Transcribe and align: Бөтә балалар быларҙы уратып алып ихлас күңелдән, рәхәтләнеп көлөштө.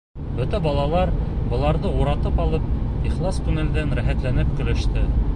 Бөтә 0.37 0.59
балалар 0.67 1.09
быларҙы 1.51 1.91
уратып 2.03 2.41
алып 2.45 3.05
ихлас 3.09 3.37
күңелдән, 3.49 3.93
рәхәтләнеп 4.01 4.57
көлөштө. 4.61 5.05